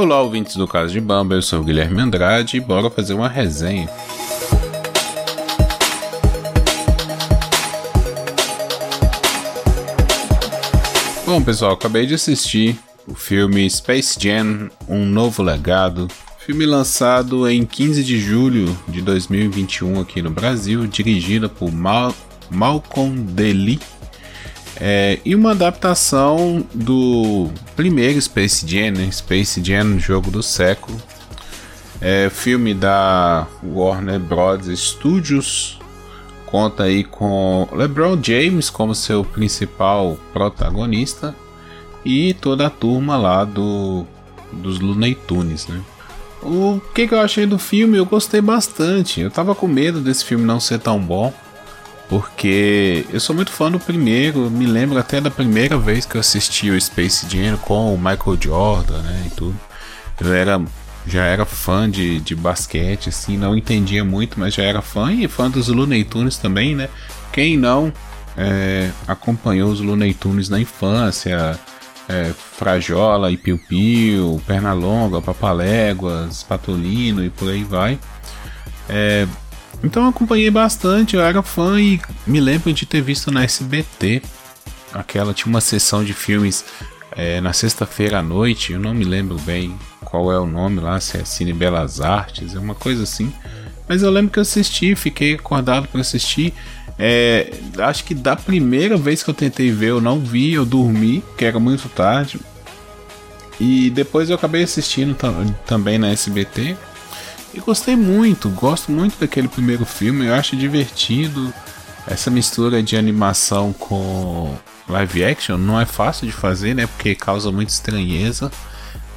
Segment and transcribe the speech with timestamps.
[0.00, 3.28] Olá, ouvintes do Caso de Bamba, eu sou o Guilherme Andrade e bora fazer uma
[3.28, 3.90] resenha.
[11.26, 12.78] Bom, pessoal, acabei de assistir
[13.08, 16.06] o filme Space Jam Um Novo Legado,
[16.38, 22.14] filme lançado em 15 de julho de 2021 aqui no Brasil, dirigido por Mal
[22.48, 23.80] Malcolm Dely
[24.80, 29.10] é, e uma adaptação do primeiro Space Jam, né?
[29.10, 30.96] Space Jam, jogo do século.
[32.00, 34.66] É, filme da Warner Bros.
[34.78, 35.80] Studios.
[36.46, 41.34] Conta aí com LeBron James como seu principal protagonista.
[42.04, 44.06] E toda a turma lá do,
[44.52, 45.80] dos Looney Tunes, né?
[46.40, 47.98] O que, que eu achei do filme?
[47.98, 49.20] Eu gostei bastante.
[49.20, 51.34] Eu tava com medo desse filme não ser tão bom
[52.08, 56.20] porque eu sou muito fã do primeiro, me lembro até da primeira vez que eu
[56.20, 59.58] assisti o Space Jam com o Michael Jordan, né, e tudo.
[60.20, 60.60] Eu era
[61.06, 65.26] já era fã de, de basquete, assim, não entendia muito, mas já era fã e
[65.26, 66.88] fã dos Looney Tunes também, né?
[67.32, 67.92] Quem não
[68.36, 71.58] é, acompanhou os Looney Tunes na infância,
[72.08, 77.98] é, Frajola e Piu Piu, Pernalonga, Papaléguas, Patolino e por aí vai.
[78.88, 79.26] É,
[79.82, 84.22] então eu acompanhei bastante, eu era fã e me lembro de ter visto na SBT.
[84.92, 86.64] Aquela tinha uma sessão de filmes
[87.12, 90.98] é, na sexta-feira à noite, eu não me lembro bem qual é o nome lá,
[91.00, 93.32] se é Cine Belas Artes, é uma coisa assim.
[93.88, 96.52] Mas eu lembro que eu assisti, fiquei acordado para assistir.
[96.98, 101.22] É, acho que da primeira vez que eu tentei ver, eu não vi, eu dormi,
[101.36, 102.38] que era muito tarde.
[103.60, 105.16] E depois eu acabei assistindo
[105.66, 106.76] também na SBT.
[107.54, 111.52] E gostei muito, gosto muito daquele primeiro filme, eu acho divertido.
[112.06, 114.56] Essa mistura de animação com
[114.88, 116.86] live action não é fácil de fazer, né?
[116.86, 118.50] Porque causa muita estranheza.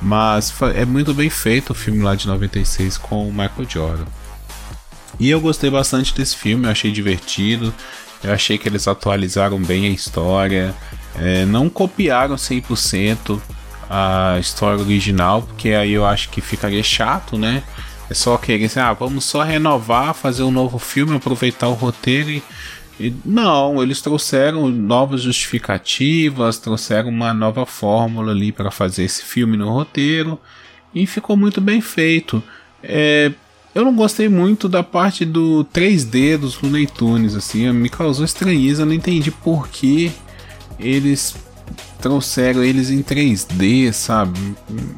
[0.02, 4.06] Mas é muito bem feito o filme lá de 96 com o Michael Jordan.
[5.20, 7.74] E eu gostei bastante desse filme, eu achei divertido.
[8.24, 10.74] Eu achei que eles atualizaram bem a história.
[11.16, 13.40] É, não copiaram 100%
[13.90, 17.64] a história original, porque aí eu acho que ficaria chato, né?
[18.12, 22.30] É só querer assim, ah, vamos só renovar, fazer um novo filme, aproveitar o roteiro
[22.30, 22.44] e,
[23.00, 29.56] e não, eles trouxeram novas justificativas, trouxeram uma nova fórmula ali para fazer esse filme
[29.56, 30.38] no roteiro
[30.94, 32.44] e ficou muito bem feito.
[32.84, 33.32] É,
[33.74, 38.86] eu não gostei muito da parte do 3D dos Looney Tunes, assim, me causou estranheza,
[38.86, 40.12] não entendi por que
[40.78, 41.34] eles
[42.02, 44.40] trouxeram eles em 3D, sabe?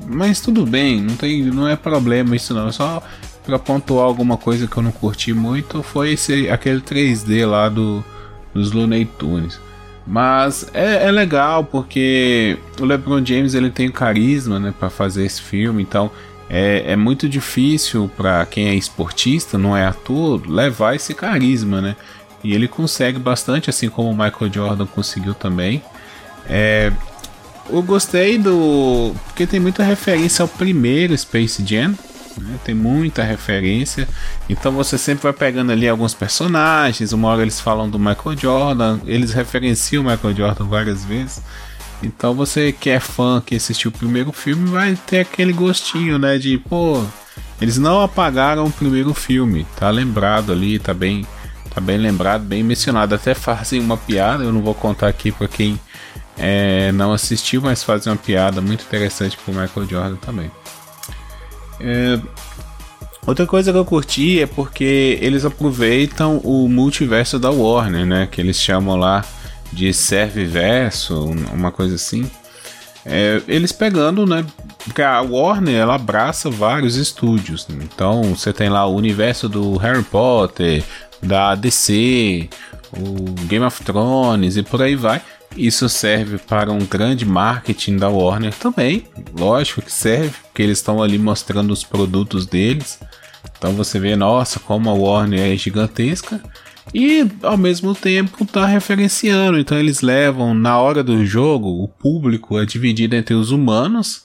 [0.08, 2.72] Mas tudo bem, não tem, não é problema isso não.
[2.72, 3.02] Só
[3.46, 8.04] para pontuar alguma coisa que eu não curti muito foi esse aquele 3D lá do
[8.54, 9.60] dos Looney Tunes.
[10.06, 15.42] Mas é, é legal porque o LeBron James ele tem carisma, né, para fazer esse
[15.42, 15.82] filme.
[15.82, 16.12] Então
[16.50, 21.96] é, é muito difícil para quem é esportista, não é ator, levar esse carisma, né?
[22.44, 25.82] E ele consegue bastante, assim como o Michael Jordan conseguiu também.
[26.48, 26.92] É,
[27.70, 29.14] eu gostei do.
[29.26, 31.96] Porque tem muita referência ao primeiro Space Jam.
[32.38, 32.56] Né?
[32.64, 34.08] Tem muita referência.
[34.50, 37.14] Então você sempre vai pegando ali alguns personagens.
[37.14, 39.00] Uma hora eles falam do Michael Jordan.
[39.06, 41.42] Eles referenciam o Michael Jordan várias vezes.
[42.02, 46.38] Então você que é fã, que assistiu o primeiro filme, vai ter aquele gostinho, né?
[46.38, 47.02] De, pô,
[47.62, 49.66] eles não apagaram o primeiro filme.
[49.78, 51.26] Tá lembrado ali, tá bem,
[51.74, 53.16] tá bem lembrado, bem mencionado.
[53.16, 55.80] Até fazem uma piada, eu não vou contar aqui para quem
[56.38, 60.52] é, não assistiu, mas faz uma piada muito interessante pro Michael Jordan também.
[61.80, 62.20] É,
[63.26, 68.28] outra coisa que eu curti é porque eles aproveitam o multiverso da Warner, né?
[68.32, 69.24] Que eles chamam lá
[69.72, 72.30] de Serviverso, uma coisa assim.
[73.06, 74.46] É, eles pegando, né?
[74.84, 77.68] Porque a Warner ela abraça vários estúdios.
[77.68, 77.84] Né?
[77.84, 80.84] Então você tem lá o universo do Harry Potter,
[81.22, 82.50] da DC,
[82.92, 85.22] o Game of Thrones e por aí vai.
[85.56, 89.06] Isso serve para um grande marketing da Warner também,
[89.38, 93.00] lógico que serve, porque eles estão ali mostrando os produtos deles.
[93.58, 96.42] Então você vê, nossa, como a Warner é gigantesca
[96.94, 99.60] e ao mesmo tempo está referenciando.
[99.60, 104.24] Então eles levam na hora do jogo, o público é dividido entre os humanos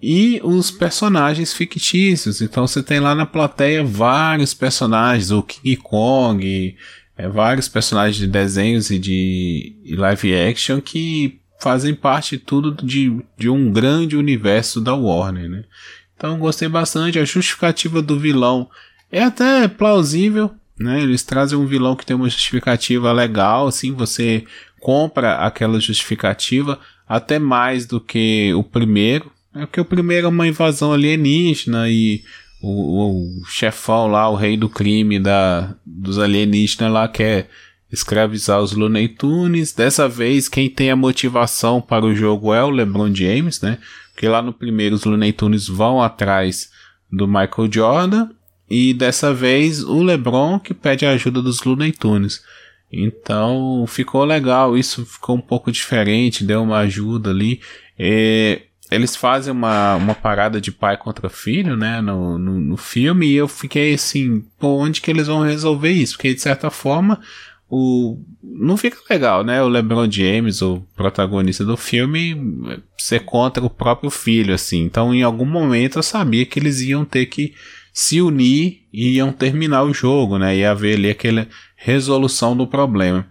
[0.00, 2.40] e os personagens fictícios.
[2.40, 6.76] Então você tem lá na plateia vários personagens, o King Kong,
[7.18, 13.50] é, vários personagens de desenhos e de live action que fazem parte tudo de, de
[13.50, 15.64] um grande universo da Warner, né?
[16.16, 17.18] Então gostei bastante.
[17.18, 18.70] A justificativa do vilão
[19.10, 21.02] é até plausível, né?
[21.02, 24.44] Eles trazem um vilão que tem uma justificativa legal, assim, você
[24.80, 26.78] compra aquela justificativa
[27.08, 29.32] até mais do que o primeiro.
[29.52, 32.22] É porque o primeiro é uma invasão alienígena e
[32.60, 37.48] o, o chefão lá, o rei do crime da, dos alienígenas lá quer
[37.90, 39.72] escravizar os Looney Tunes.
[39.72, 43.78] Dessa vez, quem tem a motivação para o jogo é o LeBron James, né?
[44.12, 46.70] Porque lá no primeiro os Looney Tunes vão atrás
[47.10, 48.28] do Michael Jordan
[48.68, 52.42] e dessa vez o LeBron que pede a ajuda dos Looney Tunes.
[52.92, 57.60] Então ficou legal, isso ficou um pouco diferente, deu uma ajuda ali.
[57.98, 63.26] É, eles fazem uma, uma parada de pai contra filho, né, no, no, no, filme,
[63.26, 66.14] e eu fiquei assim, pô, onde que eles vão resolver isso?
[66.14, 67.20] Porque de certa forma,
[67.68, 72.34] o não fica legal, né, o LeBron James, o protagonista do filme,
[72.96, 74.84] ser contra o próprio filho, assim.
[74.84, 77.54] Então, em algum momento eu sabia que eles iam ter que
[77.92, 80.56] se unir e iam terminar o jogo, né?
[80.56, 81.46] Ia haver ali aquela
[81.76, 83.26] resolução do problema.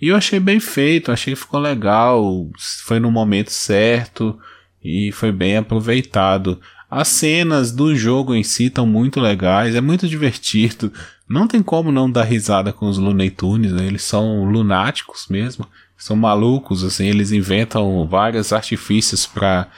[0.00, 2.50] E eu achei bem feito, achei que ficou legal,
[2.84, 4.38] foi no momento certo
[4.84, 6.60] e foi bem aproveitado.
[6.90, 10.92] As cenas do jogo em si estão muito legais, é muito divertido.
[11.28, 13.86] Não tem como não dar risada com os Looney Tunes, né?
[13.86, 19.68] eles são lunáticos mesmo, são malucos, assim, eles inventam vários artifícios para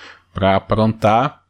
[0.56, 1.44] aprontar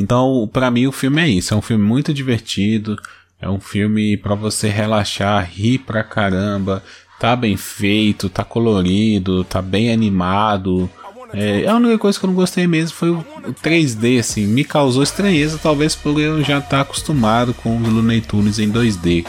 [0.00, 1.52] então, para mim, o filme é isso.
[1.52, 2.96] É um filme muito divertido.
[3.40, 6.82] É um filme para você relaxar, rir pra caramba.
[7.18, 10.88] Tá bem feito, tá colorido, tá bem animado.
[11.32, 13.24] É, a única coisa que eu não gostei mesmo foi o,
[13.62, 18.20] 3D, assim, me causou estranheza, talvez por eu já estar tá acostumado com os Looney
[18.20, 19.24] Tunes em 2D.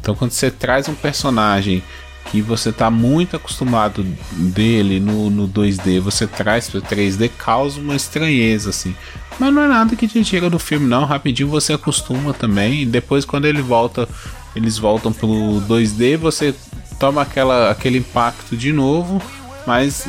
[0.00, 1.82] Então, quando você traz um personagem
[2.30, 7.96] que você está muito acostumado dele no, no 2D, você traz para 3D, causa uma
[7.96, 8.94] estranheza, assim.
[9.38, 11.04] Mas não é nada que te tira do filme, não.
[11.04, 12.82] Rapidinho você acostuma também.
[12.82, 14.06] E depois, quando ele volta,
[14.54, 16.54] eles voltam pro 2D, você
[16.98, 19.22] toma aquela, aquele impacto de novo,
[19.66, 20.06] mas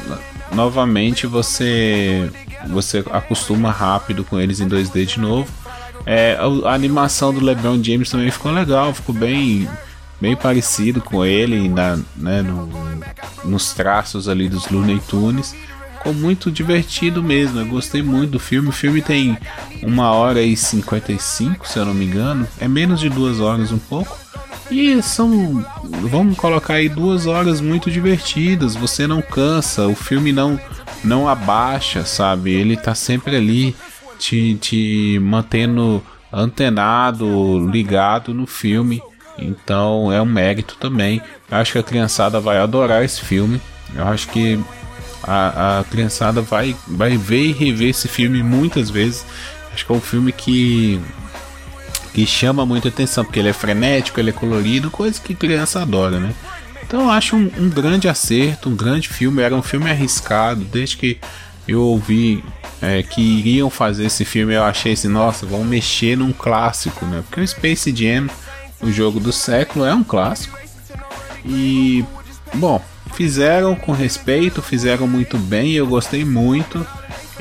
[0.54, 2.30] novamente você
[2.68, 5.52] você acostuma rápido com eles em 2D de novo.
[6.06, 9.68] É, a, animação do LeBron James também ficou legal, ficou bem
[10.20, 12.70] bem parecido com ele na, né, no,
[13.46, 15.56] nos traços ali dos Looney Tunes
[16.00, 17.60] ficou muito divertido mesmo.
[17.60, 18.70] Eu gostei muito do filme.
[18.70, 19.38] O filme tem
[19.84, 22.48] uma hora e 55, se eu não me engano.
[22.60, 24.18] É menos de duas horas um pouco.
[24.72, 28.76] E são, vamos colocar aí duas horas muito divertidas.
[28.76, 30.60] Você não cansa, o filme não
[31.04, 32.52] não abaixa, sabe?
[32.52, 33.76] Ele tá sempre ali
[34.18, 39.02] te, te mantendo antenado, ligado no filme.
[39.38, 41.22] Então é um mérito também.
[41.50, 43.62] Acho que a criançada vai adorar esse filme.
[43.96, 44.60] Eu acho que
[45.24, 49.26] a, a criançada vai, vai ver e rever esse filme muitas vezes.
[49.74, 51.00] Acho que é um filme que
[52.14, 56.20] que chama muita atenção, porque ele é frenético, ele é colorido, coisa que criança adora,
[56.20, 56.34] né?
[56.84, 59.44] Então eu acho um, um, grande acerto, um grande filme.
[59.44, 61.20] Era um filme arriscado, desde que
[61.68, 62.44] eu ouvi
[62.82, 67.24] é, que iriam fazer esse filme, eu achei assim, nossa, vão mexer num clássico, né?
[67.28, 68.28] Porque o Space Jam,
[68.82, 70.58] o jogo do século, é um clássico.
[71.46, 72.04] E,
[72.56, 72.84] bom,
[73.14, 76.86] fizeram com respeito, fizeram muito bem, eu gostei muito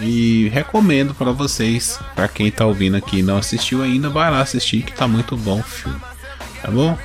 [0.00, 4.41] e recomendo para vocês, para quem tá ouvindo aqui e não assistiu ainda, vai lá
[4.41, 6.00] assistir que tá muito bom o filme,
[6.62, 6.97] tá bom?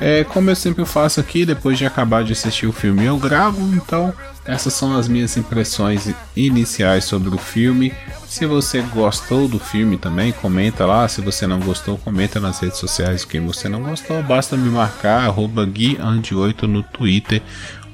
[0.00, 3.60] É, como eu sempre faço aqui, depois de acabar de assistir o filme, eu gravo,
[3.74, 7.92] então essas são as minhas impressões iniciais sobre o filme.
[8.26, 11.06] Se você gostou do filme também, comenta lá.
[11.06, 14.22] Se você não gostou, comenta nas redes sociais que você não gostou.
[14.22, 17.42] Basta me marcar, guiande8 no Twitter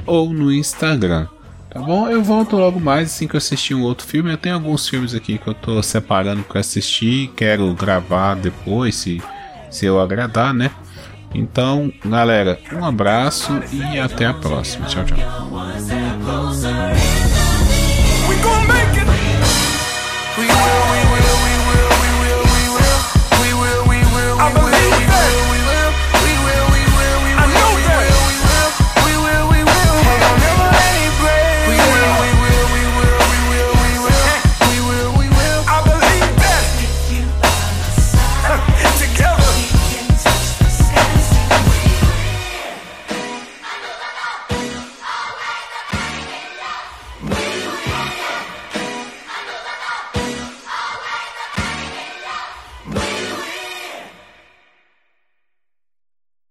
[0.06, 1.26] ou no Instagram.
[1.74, 2.08] Tá bom?
[2.08, 4.30] Eu volto logo mais assim que eu assistir um outro filme.
[4.30, 7.32] Eu tenho alguns filmes aqui que eu tô separando pra assistir.
[7.36, 9.20] Quero gravar depois, se,
[9.72, 10.70] se eu agradar, né?
[11.34, 14.86] Então, galera, um abraço e até a próxima.
[14.86, 15.18] Tchau, tchau.
[20.36, 20.73] We